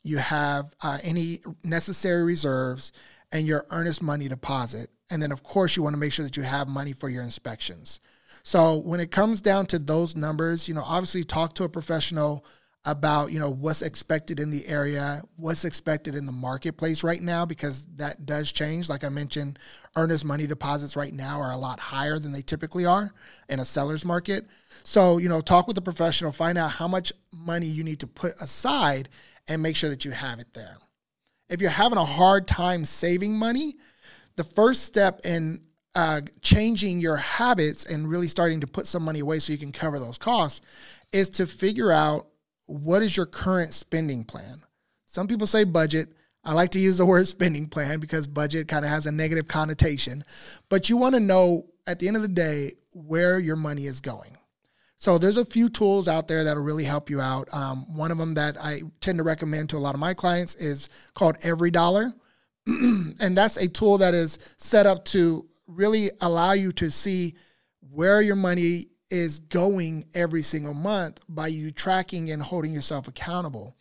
you 0.02 0.18
have 0.18 0.72
uh, 0.82 0.98
any 1.02 1.40
necessary 1.64 2.22
reserves, 2.22 2.92
and 3.32 3.46
your 3.46 3.66
earnest 3.70 4.02
money 4.02 4.28
deposit. 4.28 4.90
And 5.10 5.22
then, 5.22 5.32
of 5.32 5.42
course, 5.42 5.76
you 5.76 5.82
want 5.82 5.94
to 5.94 6.00
make 6.00 6.12
sure 6.12 6.24
that 6.24 6.36
you 6.36 6.42
have 6.42 6.68
money 6.68 6.92
for 6.92 7.08
your 7.08 7.22
inspections. 7.22 7.98
So 8.42 8.78
when 8.78 9.00
it 9.00 9.10
comes 9.10 9.40
down 9.40 9.66
to 9.66 9.78
those 9.78 10.16
numbers, 10.16 10.68
you 10.68 10.74
know, 10.74 10.84
obviously 10.84 11.24
talk 11.24 11.54
to 11.54 11.64
a 11.64 11.68
professional 11.68 12.44
about 12.86 13.30
you 13.30 13.38
know 13.38 13.50
what's 13.50 13.82
expected 13.82 14.40
in 14.40 14.50
the 14.50 14.66
area 14.66 15.20
what's 15.36 15.66
expected 15.66 16.14
in 16.14 16.24
the 16.24 16.32
marketplace 16.32 17.04
right 17.04 17.20
now 17.20 17.44
because 17.44 17.84
that 17.96 18.24
does 18.24 18.52
change. 18.52 18.88
Like 18.88 19.04
i 19.04 19.10
mentioned 19.10 19.58
earnest 19.96 20.24
money 20.24 20.46
deposits 20.46 20.96
right 20.96 21.12
now 21.12 21.40
are 21.40 21.52
a 21.52 21.58
lot 21.58 21.78
higher 21.78 22.18
than 22.18 22.32
they 22.32 22.40
typically 22.40 22.86
are 22.86 23.12
in 23.50 23.60
a 23.60 23.64
seller's 23.64 24.04
market. 24.04 24.46
So 24.82 25.18
you 25.18 25.28
know 25.28 25.40
talk 25.42 25.68
with 25.68 25.76
a 25.76 25.82
professional 25.82 26.32
find 26.32 26.56
out 26.56 26.70
how 26.70 26.88
much 26.88 27.12
money 27.36 27.66
you 27.66 27.84
need 27.84 28.00
to 28.00 28.06
put 28.06 28.32
aside 28.40 29.10
and 29.46 29.62
make 29.62 29.76
sure 29.76 29.90
that 29.90 30.04
you 30.04 30.12
have 30.12 30.38
it 30.38 30.54
there. 30.54 30.76
If 31.50 31.60
you're 31.60 31.70
having 31.70 31.98
a 31.98 32.04
hard 32.04 32.48
time 32.48 32.84
saving 32.86 33.34
money 33.34 33.74
the 34.36 34.44
first 34.44 34.84
step 34.84 35.20
in 35.24 35.60
uh, 35.94 36.20
changing 36.40 37.00
your 37.00 37.16
habits 37.16 37.84
and 37.84 38.08
really 38.08 38.28
starting 38.28 38.60
to 38.60 38.66
put 38.66 38.86
some 38.86 39.02
money 39.02 39.20
away 39.20 39.38
so 39.38 39.52
you 39.52 39.58
can 39.58 39.72
cover 39.72 39.98
those 39.98 40.16
costs 40.16 40.60
is 41.12 41.28
to 41.28 41.46
figure 41.46 41.90
out 41.90 42.29
what 42.70 43.02
is 43.02 43.16
your 43.16 43.26
current 43.26 43.72
spending 43.72 44.24
plan? 44.24 44.62
Some 45.06 45.26
people 45.26 45.46
say 45.46 45.64
budget. 45.64 46.12
I 46.44 46.54
like 46.54 46.70
to 46.70 46.78
use 46.78 46.98
the 46.98 47.06
word 47.14 47.26
spending 47.26 47.66
plan 47.66 47.98
because 47.98 48.26
budget 48.26 48.68
kind 48.68 48.84
of 48.84 48.90
has 48.90 49.06
a 49.06 49.12
negative 49.12 49.48
connotation, 49.48 50.24
but 50.68 50.88
you 50.88 50.96
want 50.96 51.14
to 51.14 51.20
know 51.20 51.66
at 51.86 51.98
the 51.98 52.06
end 52.06 52.16
of 52.16 52.22
the 52.22 52.28
day 52.28 52.72
where 52.94 53.38
your 53.38 53.56
money 53.56 53.86
is 53.86 54.00
going. 54.00 54.36
So 54.96 55.16
there's 55.16 55.38
a 55.38 55.44
few 55.44 55.68
tools 55.70 56.08
out 56.08 56.28
there 56.28 56.44
that'll 56.44 56.62
really 56.62 56.84
help 56.84 57.08
you 57.08 57.20
out. 57.20 57.52
Um, 57.54 57.96
one 57.96 58.10
of 58.10 58.18
them 58.18 58.34
that 58.34 58.58
I 58.62 58.82
tend 59.00 59.16
to 59.18 59.24
recommend 59.24 59.70
to 59.70 59.76
a 59.76 59.78
lot 59.78 59.94
of 59.94 60.00
my 60.00 60.12
clients 60.12 60.54
is 60.56 60.90
called 61.14 61.38
EveryDollar, 61.38 62.12
and 62.66 63.36
that's 63.36 63.56
a 63.56 63.66
tool 63.66 63.98
that 63.98 64.14
is 64.14 64.38
set 64.58 64.86
up 64.86 65.06
to 65.06 65.48
really 65.66 66.10
allow 66.20 66.52
you 66.52 66.70
to 66.72 66.90
see 66.90 67.34
where 67.90 68.20
your 68.20 68.36
money 68.36 68.89
is 69.10 69.40
going 69.40 70.04
every 70.14 70.42
single 70.42 70.74
month 70.74 71.20
by 71.28 71.48
you 71.48 71.70
tracking 71.70 72.30
and 72.30 72.42
holding 72.42 72.72
yourself 72.72 73.08
accountable. 73.08 73.76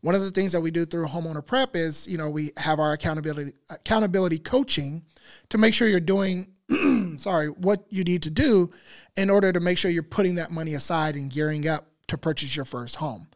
One 0.00 0.14
of 0.14 0.22
the 0.22 0.30
things 0.30 0.52
that 0.52 0.60
we 0.60 0.70
do 0.70 0.84
through 0.84 1.06
homeowner 1.06 1.44
prep 1.44 1.76
is, 1.76 2.08
you 2.08 2.18
know, 2.18 2.28
we 2.28 2.50
have 2.56 2.80
our 2.80 2.92
accountability 2.92 3.52
accountability 3.70 4.38
coaching 4.38 5.04
to 5.50 5.58
make 5.58 5.74
sure 5.74 5.86
you're 5.86 6.00
doing 6.00 6.48
sorry, 7.18 7.48
what 7.48 7.84
you 7.88 8.04
need 8.04 8.22
to 8.22 8.30
do 8.30 8.70
in 9.16 9.30
order 9.30 9.52
to 9.52 9.60
make 9.60 9.78
sure 9.78 9.90
you're 9.90 10.02
putting 10.02 10.36
that 10.36 10.50
money 10.50 10.74
aside 10.74 11.14
and 11.14 11.30
gearing 11.30 11.68
up 11.68 11.86
to 12.08 12.18
purchase 12.18 12.54
your 12.54 12.64
first 12.64 12.96
home. 12.96 13.26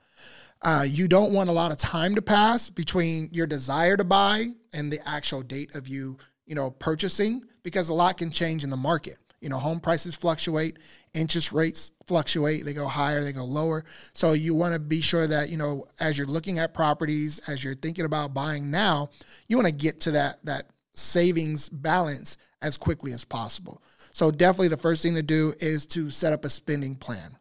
Uh, 0.62 0.84
you 0.86 1.06
don't 1.06 1.32
want 1.32 1.50
a 1.50 1.52
lot 1.52 1.70
of 1.70 1.78
time 1.78 2.14
to 2.14 2.22
pass 2.22 2.70
between 2.70 3.28
your 3.30 3.46
desire 3.46 3.96
to 3.96 4.04
buy 4.04 4.46
and 4.72 4.92
the 4.92 4.98
actual 5.06 5.42
date 5.42 5.74
of 5.74 5.86
you, 5.86 6.16
you 6.46 6.54
know, 6.54 6.70
purchasing 6.70 7.44
because 7.62 7.88
a 7.88 7.94
lot 7.94 8.16
can 8.16 8.30
change 8.30 8.64
in 8.64 8.70
the 8.70 8.76
market. 8.76 9.18
You 9.40 9.48
know, 9.48 9.58
home 9.58 9.80
prices 9.80 10.16
fluctuate, 10.16 10.78
interest 11.14 11.52
rates 11.52 11.92
fluctuate, 12.06 12.64
they 12.64 12.72
go 12.72 12.86
higher, 12.86 13.22
they 13.22 13.32
go 13.32 13.44
lower. 13.44 13.84
So 14.12 14.32
you 14.32 14.54
want 14.54 14.74
to 14.74 14.80
be 14.80 15.00
sure 15.00 15.26
that, 15.26 15.50
you 15.50 15.56
know, 15.56 15.86
as 16.00 16.16
you're 16.16 16.26
looking 16.26 16.58
at 16.58 16.74
properties, 16.74 17.38
as 17.48 17.62
you're 17.62 17.74
thinking 17.74 18.04
about 18.04 18.34
buying 18.34 18.70
now, 18.70 19.10
you 19.48 19.56
want 19.56 19.68
to 19.68 19.74
get 19.74 20.00
to 20.02 20.12
that 20.12 20.44
that 20.44 20.64
savings 20.94 21.68
balance 21.68 22.38
as 22.62 22.78
quickly 22.78 23.12
as 23.12 23.24
possible. 23.24 23.82
So 24.12 24.30
definitely 24.30 24.68
the 24.68 24.78
first 24.78 25.02
thing 25.02 25.14
to 25.14 25.22
do 25.22 25.52
is 25.60 25.86
to 25.88 26.10
set 26.10 26.32
up 26.32 26.44
a 26.44 26.48
spending 26.48 26.96
plan. 26.96 27.36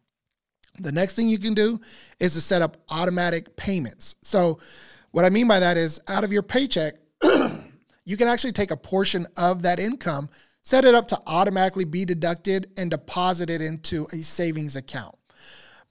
The 0.78 0.92
next 0.92 1.14
thing 1.14 1.28
you 1.28 1.38
can 1.38 1.54
do 1.54 1.80
is 2.20 2.34
to 2.34 2.40
set 2.40 2.60
up 2.60 2.76
automatic 2.90 3.56
payments. 3.56 4.16
So 4.20 4.58
what 5.10 5.24
I 5.24 5.30
mean 5.30 5.48
by 5.48 5.60
that 5.60 5.78
is 5.78 6.00
out 6.08 6.24
of 6.24 6.32
your 6.32 6.42
paycheck, 6.42 6.96
you 8.04 8.16
can 8.18 8.28
actually 8.28 8.52
take 8.52 8.70
a 8.70 8.76
portion 8.76 9.26
of 9.38 9.62
that 9.62 9.80
income 9.80 10.28
Set 10.66 10.84
it 10.84 10.96
up 10.96 11.06
to 11.06 11.20
automatically 11.28 11.84
be 11.84 12.04
deducted 12.04 12.72
and 12.76 12.90
deposited 12.90 13.60
into 13.60 14.04
a 14.12 14.16
savings 14.16 14.74
account. 14.74 15.14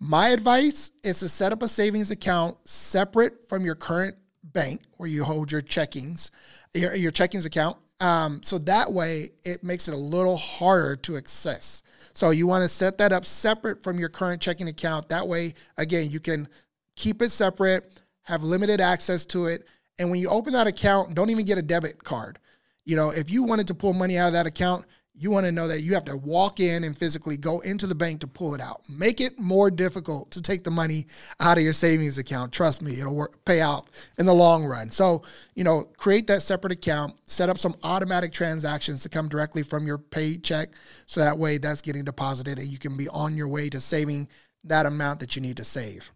My 0.01 0.29
advice 0.29 0.91
is 1.01 1.19
to 1.19 1.29
set 1.29 1.53
up 1.53 1.63
a 1.63 1.67
savings 1.69 2.11
account 2.11 2.57
separate 2.67 3.47
from 3.47 3.63
your 3.63 3.75
current 3.75 4.17
bank 4.43 4.81
where 4.97 5.07
you 5.07 5.23
hold 5.23 5.49
your 5.49 5.61
checkings, 5.61 6.29
your, 6.73 6.93
your 6.93 7.13
checkings 7.13 7.45
account. 7.45 7.77
Um, 8.01 8.41
so 8.43 8.57
that 8.57 8.91
way 8.91 9.29
it 9.45 9.63
makes 9.63 9.87
it 9.87 9.93
a 9.93 9.97
little 9.97 10.35
harder 10.35 10.97
to 10.97 11.15
access. 11.15 11.81
So 12.13 12.31
you 12.31 12.45
want 12.45 12.63
to 12.63 12.67
set 12.67 12.97
that 12.97 13.13
up 13.13 13.23
separate 13.23 13.81
from 13.81 13.97
your 13.97 14.09
current 14.09 14.41
checking 14.41 14.67
account. 14.67 15.07
That 15.07 15.25
way, 15.25 15.53
again, 15.77 16.09
you 16.09 16.19
can 16.19 16.49
keep 16.97 17.21
it 17.21 17.31
separate, 17.31 17.87
have 18.23 18.43
limited 18.43 18.81
access 18.81 19.25
to 19.27 19.45
it. 19.45 19.69
And 19.99 20.11
when 20.11 20.19
you 20.19 20.27
open 20.27 20.51
that 20.51 20.67
account, 20.67 21.15
don't 21.15 21.29
even 21.29 21.45
get 21.45 21.57
a 21.57 21.61
debit 21.61 22.03
card. 22.03 22.39
You 22.85 22.95
know, 22.95 23.09
if 23.09 23.29
you 23.29 23.43
wanted 23.43 23.67
to 23.67 23.73
pull 23.73 23.93
money 23.93 24.17
out 24.17 24.27
of 24.27 24.33
that 24.33 24.47
account, 24.47 24.85
you 25.17 25.31
want 25.31 25.45
to 25.45 25.51
know 25.51 25.67
that 25.67 25.81
you 25.81 25.93
have 25.93 26.03
to 26.05 26.17
walk 26.17 26.59
in 26.59 26.83
and 26.83 26.97
physically 26.97 27.37
go 27.37 27.61
into 27.61 27.87
the 27.87 27.95
bank 27.95 28.19
to 28.19 28.27
pull 28.27 28.53
it 28.53 28.59
out. 28.59 28.81
Make 28.89 29.21
it 29.21 29.39
more 29.39 29.71
difficult 29.71 30.29
to 30.31 30.41
take 30.41 30.63
the 30.63 30.71
money 30.71 31.07
out 31.39 31.57
of 31.57 31.63
your 31.63 31.73
savings 31.73 32.17
account. 32.17 32.51
Trust 32.51 32.81
me, 32.81 32.99
it'll 32.99 33.15
work, 33.15 33.43
pay 33.45 33.61
out 33.61 33.89
in 34.19 34.25
the 34.25 34.33
long 34.33 34.65
run. 34.65 34.91
So, 34.91 35.23
you 35.55 35.63
know, 35.63 35.85
create 35.97 36.27
that 36.27 36.41
separate 36.41 36.73
account, 36.73 37.13
set 37.23 37.49
up 37.49 37.57
some 37.57 37.75
automatic 37.83 38.33
transactions 38.33 39.03
to 39.03 39.09
come 39.09 39.29
directly 39.29 39.63
from 39.63 39.87
your 39.87 39.97
paycheck. 39.97 40.69
So 41.05 41.21
that 41.21 41.37
way 41.37 41.59
that's 41.59 41.81
getting 41.81 42.03
deposited 42.03 42.59
and 42.59 42.67
you 42.67 42.77
can 42.77 42.97
be 42.97 43.07
on 43.07 43.37
your 43.37 43.47
way 43.47 43.69
to 43.69 43.79
saving 43.79 44.27
that 44.65 44.85
amount 44.85 45.21
that 45.21 45.35
you 45.35 45.41
need 45.41 45.57
to 45.57 45.63
save. 45.63 46.11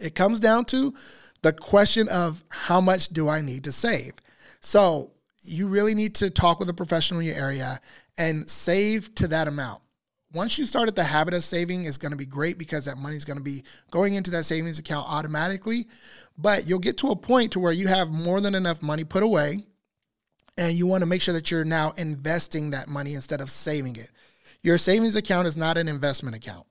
It 0.00 0.16
comes 0.16 0.40
down 0.40 0.64
to 0.66 0.92
the 1.42 1.52
question 1.52 2.08
of 2.08 2.42
how 2.48 2.80
much 2.80 3.08
do 3.08 3.28
I 3.28 3.40
need 3.42 3.64
to 3.64 3.72
save? 3.72 4.14
So, 4.58 5.12
you 5.42 5.68
really 5.68 5.94
need 5.94 6.14
to 6.16 6.30
talk 6.30 6.60
with 6.60 6.68
a 6.68 6.74
professional 6.74 7.20
in 7.20 7.26
your 7.26 7.36
area 7.36 7.80
and 8.16 8.48
save 8.48 9.14
to 9.16 9.28
that 9.28 9.48
amount. 9.48 9.82
Once 10.32 10.58
you 10.58 10.64
started 10.64 10.96
the 10.96 11.04
habit 11.04 11.34
of 11.34 11.44
saving, 11.44 11.84
it's 11.84 11.98
going 11.98 12.12
to 12.12 12.16
be 12.16 12.24
great 12.24 12.56
because 12.56 12.86
that 12.86 12.96
money 12.96 13.16
is 13.16 13.24
going 13.24 13.36
to 13.36 13.42
be 13.42 13.62
going 13.90 14.14
into 14.14 14.30
that 14.30 14.44
savings 14.44 14.78
account 14.78 15.06
automatically. 15.08 15.86
But 16.38 16.66
you'll 16.66 16.78
get 16.78 16.96
to 16.98 17.08
a 17.08 17.16
point 17.16 17.52
to 17.52 17.60
where 17.60 17.72
you 17.72 17.86
have 17.88 18.10
more 18.10 18.40
than 18.40 18.54
enough 18.54 18.82
money 18.82 19.04
put 19.04 19.22
away, 19.22 19.58
and 20.56 20.72
you 20.72 20.86
want 20.86 21.02
to 21.02 21.08
make 21.08 21.20
sure 21.20 21.34
that 21.34 21.50
you're 21.50 21.64
now 21.64 21.92
investing 21.98 22.70
that 22.70 22.88
money 22.88 23.14
instead 23.14 23.42
of 23.42 23.50
saving 23.50 23.96
it. 23.96 24.10
Your 24.62 24.78
savings 24.78 25.16
account 25.16 25.48
is 25.48 25.56
not 25.56 25.76
an 25.76 25.88
investment 25.88 26.36
account. 26.36 26.66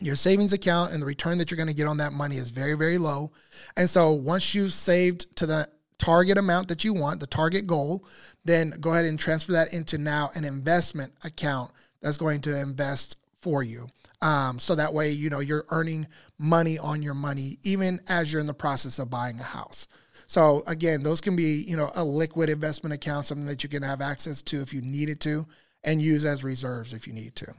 Your 0.00 0.16
savings 0.16 0.52
account 0.52 0.92
and 0.92 1.00
the 1.00 1.06
return 1.06 1.38
that 1.38 1.50
you're 1.50 1.56
going 1.56 1.68
to 1.68 1.74
get 1.74 1.86
on 1.86 1.98
that 1.98 2.12
money 2.12 2.36
is 2.36 2.50
very, 2.50 2.74
very 2.74 2.98
low. 2.98 3.30
And 3.76 3.88
so 3.88 4.12
once 4.12 4.54
you've 4.54 4.72
saved 4.72 5.34
to 5.36 5.46
the 5.46 5.68
target 6.02 6.36
amount 6.36 6.66
that 6.66 6.82
you 6.82 6.92
want, 6.92 7.20
the 7.20 7.26
target 7.28 7.64
goal, 7.64 8.04
then 8.44 8.70
go 8.80 8.92
ahead 8.92 9.04
and 9.04 9.18
transfer 9.18 9.52
that 9.52 9.72
into 9.72 9.98
now 9.98 10.30
an 10.34 10.44
investment 10.44 11.12
account 11.24 11.70
that's 12.00 12.16
going 12.16 12.40
to 12.40 12.60
invest 12.60 13.16
for 13.40 13.62
you. 13.62 13.86
Um, 14.20 14.58
so 14.58 14.74
that 14.74 14.92
way, 14.92 15.12
you 15.12 15.30
know, 15.30 15.38
you're 15.38 15.64
earning 15.70 16.08
money 16.38 16.76
on 16.76 17.02
your 17.02 17.14
money, 17.14 17.58
even 17.62 18.00
as 18.08 18.32
you're 18.32 18.40
in 18.40 18.48
the 18.48 18.54
process 18.54 18.98
of 18.98 19.10
buying 19.10 19.38
a 19.38 19.44
house. 19.44 19.86
So 20.26 20.62
again, 20.66 21.04
those 21.04 21.20
can 21.20 21.36
be, 21.36 21.64
you 21.68 21.76
know, 21.76 21.90
a 21.94 22.02
liquid 22.02 22.50
investment 22.50 22.94
account, 22.94 23.26
something 23.26 23.46
that 23.46 23.62
you 23.62 23.68
can 23.68 23.82
have 23.82 24.00
access 24.00 24.42
to 24.42 24.60
if 24.60 24.74
you 24.74 24.80
needed 24.80 25.20
to, 25.20 25.46
and 25.84 26.02
use 26.02 26.24
as 26.24 26.42
reserves 26.42 26.92
if 26.92 27.06
you 27.06 27.12
need 27.12 27.36
to. 27.36 27.52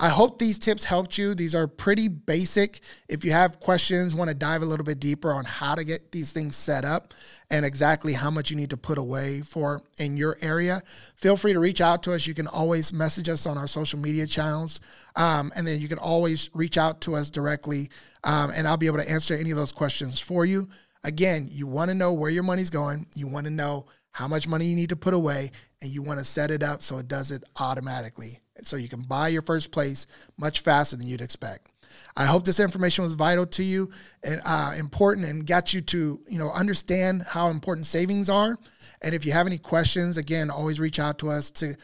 I 0.00 0.08
hope 0.08 0.38
these 0.38 0.58
tips 0.58 0.84
helped 0.84 1.16
you. 1.16 1.34
These 1.34 1.54
are 1.54 1.68
pretty 1.68 2.08
basic. 2.08 2.80
If 3.08 3.24
you 3.24 3.30
have 3.30 3.60
questions, 3.60 4.14
want 4.14 4.28
to 4.28 4.34
dive 4.34 4.62
a 4.62 4.66
little 4.66 4.84
bit 4.84 4.98
deeper 4.98 5.32
on 5.32 5.44
how 5.44 5.76
to 5.76 5.84
get 5.84 6.10
these 6.10 6.32
things 6.32 6.56
set 6.56 6.84
up 6.84 7.14
and 7.50 7.64
exactly 7.64 8.12
how 8.12 8.30
much 8.30 8.50
you 8.50 8.56
need 8.56 8.70
to 8.70 8.76
put 8.76 8.98
away 8.98 9.40
for 9.42 9.82
in 9.98 10.16
your 10.16 10.36
area, 10.40 10.82
feel 11.14 11.36
free 11.36 11.52
to 11.52 11.60
reach 11.60 11.80
out 11.80 12.02
to 12.02 12.12
us. 12.12 12.26
You 12.26 12.34
can 12.34 12.48
always 12.48 12.92
message 12.92 13.28
us 13.28 13.46
on 13.46 13.56
our 13.56 13.68
social 13.68 13.98
media 14.00 14.26
channels. 14.26 14.80
Um, 15.14 15.52
and 15.54 15.64
then 15.66 15.80
you 15.80 15.86
can 15.86 15.98
always 15.98 16.50
reach 16.54 16.76
out 16.76 17.00
to 17.02 17.14
us 17.14 17.30
directly, 17.30 17.88
um, 18.24 18.50
and 18.54 18.66
I'll 18.66 18.76
be 18.76 18.86
able 18.86 18.98
to 18.98 19.10
answer 19.10 19.34
any 19.34 19.52
of 19.52 19.56
those 19.56 19.72
questions 19.72 20.18
for 20.18 20.44
you. 20.44 20.68
Again, 21.04 21.48
you 21.52 21.66
want 21.68 21.90
to 21.90 21.94
know 21.94 22.12
where 22.14 22.30
your 22.30 22.42
money's 22.42 22.70
going. 22.70 23.06
You 23.14 23.28
want 23.28 23.44
to 23.44 23.52
know 23.52 23.86
how 24.10 24.28
much 24.28 24.48
money 24.48 24.66
you 24.66 24.76
need 24.76 24.88
to 24.88 24.96
put 24.96 25.12
away, 25.12 25.50
and 25.84 25.92
you 25.92 26.02
want 26.02 26.18
to 26.18 26.24
set 26.24 26.50
it 26.50 26.62
up 26.62 26.82
so 26.82 26.96
it 26.96 27.08
does 27.08 27.30
it 27.30 27.44
automatically 27.60 28.38
so 28.62 28.76
you 28.76 28.88
can 28.88 29.02
buy 29.02 29.28
your 29.28 29.42
first 29.42 29.70
place 29.70 30.06
much 30.38 30.60
faster 30.60 30.96
than 30.96 31.06
you'd 31.06 31.20
expect. 31.20 31.68
I 32.16 32.24
hope 32.24 32.44
this 32.44 32.58
information 32.58 33.04
was 33.04 33.12
vital 33.14 33.44
to 33.46 33.62
you 33.62 33.90
and 34.22 34.40
uh, 34.46 34.74
important 34.78 35.26
and 35.26 35.46
got 35.46 35.74
you 35.74 35.82
to 35.82 36.20
you 36.26 36.38
know 36.38 36.50
understand 36.50 37.22
how 37.28 37.48
important 37.48 37.86
savings 37.86 38.30
are. 38.30 38.56
And 39.02 39.14
if 39.14 39.26
you 39.26 39.32
have 39.32 39.46
any 39.46 39.58
questions, 39.58 40.16
again, 40.16 40.50
always 40.50 40.80
reach 40.80 40.98
out 40.98 41.18
to 41.18 41.28
us 41.28 41.50
to 41.52 41.76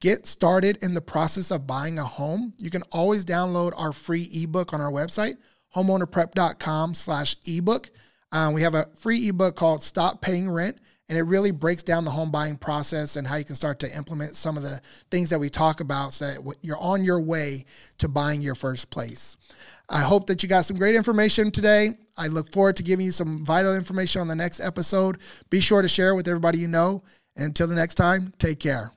get 0.00 0.24
started 0.24 0.78
in 0.82 0.94
the 0.94 1.00
process 1.00 1.50
of 1.50 1.66
buying 1.66 1.98
a 1.98 2.04
home. 2.04 2.52
You 2.58 2.70
can 2.70 2.82
always 2.92 3.24
download 3.24 3.72
our 3.76 3.92
free 3.92 4.28
ebook 4.32 4.72
on 4.72 4.80
our 4.80 4.92
website, 4.92 5.36
homeownerprep.com 5.74 6.94
slash 6.94 7.34
ebook. 7.44 7.90
Um, 8.30 8.54
we 8.54 8.62
have 8.62 8.76
a 8.76 8.86
free 8.94 9.28
ebook 9.28 9.56
called 9.56 9.82
Stop 9.82 10.20
Paying 10.20 10.48
Rent 10.48 10.78
and 11.08 11.16
it 11.16 11.22
really 11.22 11.50
breaks 11.50 11.82
down 11.82 12.04
the 12.04 12.10
home 12.10 12.30
buying 12.30 12.56
process 12.56 13.16
and 13.16 13.26
how 13.26 13.36
you 13.36 13.44
can 13.44 13.54
start 13.54 13.78
to 13.80 13.96
implement 13.96 14.36
some 14.36 14.56
of 14.56 14.62
the 14.62 14.80
things 15.10 15.30
that 15.30 15.38
we 15.38 15.48
talk 15.48 15.80
about 15.80 16.12
so 16.12 16.26
that 16.26 16.56
you're 16.60 16.78
on 16.78 17.02
your 17.02 17.20
way 17.20 17.64
to 17.98 18.08
buying 18.08 18.42
your 18.42 18.54
first 18.54 18.90
place. 18.90 19.36
I 19.88 20.00
hope 20.00 20.26
that 20.26 20.42
you 20.42 20.48
got 20.48 20.66
some 20.66 20.76
great 20.76 20.94
information 20.94 21.50
today. 21.50 21.90
I 22.18 22.26
look 22.26 22.52
forward 22.52 22.76
to 22.76 22.82
giving 22.82 23.06
you 23.06 23.12
some 23.12 23.44
vital 23.44 23.74
information 23.74 24.20
on 24.20 24.28
the 24.28 24.34
next 24.34 24.60
episode. 24.60 25.18
Be 25.48 25.60
sure 25.60 25.80
to 25.80 25.88
share 25.88 26.10
it 26.10 26.16
with 26.16 26.28
everybody 26.28 26.58
you 26.58 26.68
know. 26.68 27.02
And 27.36 27.46
until 27.46 27.68
the 27.68 27.74
next 27.74 27.94
time, 27.94 28.32
take 28.38 28.60
care. 28.60 28.92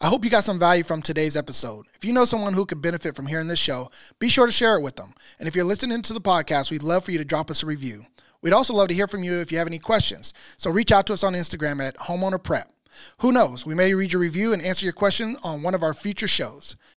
I 0.00 0.08
hope 0.08 0.24
you 0.24 0.30
got 0.30 0.44
some 0.44 0.58
value 0.58 0.84
from 0.84 1.02
today's 1.02 1.36
episode. 1.36 1.86
If 1.94 2.04
you 2.04 2.12
know 2.12 2.24
someone 2.24 2.52
who 2.52 2.66
could 2.66 2.82
benefit 2.82 3.14
from 3.14 3.26
hearing 3.26 3.48
this 3.48 3.58
show, 3.58 3.90
be 4.18 4.28
sure 4.28 4.46
to 4.46 4.52
share 4.52 4.76
it 4.76 4.82
with 4.82 4.96
them. 4.96 5.14
And 5.38 5.48
if 5.48 5.54
you're 5.54 5.64
listening 5.64 6.02
to 6.02 6.12
the 6.12 6.20
podcast, 6.20 6.70
we'd 6.70 6.82
love 6.82 7.04
for 7.04 7.12
you 7.12 7.18
to 7.18 7.24
drop 7.24 7.50
us 7.50 7.62
a 7.62 7.66
review. 7.66 8.02
We'd 8.44 8.52
also 8.52 8.74
love 8.74 8.88
to 8.88 8.94
hear 8.94 9.08
from 9.08 9.24
you 9.24 9.40
if 9.40 9.50
you 9.50 9.56
have 9.56 9.66
any 9.66 9.78
questions. 9.78 10.34
So 10.58 10.70
reach 10.70 10.92
out 10.92 11.06
to 11.06 11.14
us 11.14 11.24
on 11.24 11.32
Instagram 11.32 11.82
at 11.82 11.96
Homeowner 11.96 12.40
Prep. 12.40 12.70
Who 13.20 13.32
knows? 13.32 13.64
We 13.64 13.74
may 13.74 13.94
read 13.94 14.12
your 14.12 14.20
review 14.20 14.52
and 14.52 14.60
answer 14.60 14.84
your 14.84 14.92
question 14.92 15.38
on 15.42 15.62
one 15.62 15.74
of 15.74 15.82
our 15.82 15.94
future 15.94 16.28
shows. 16.28 16.76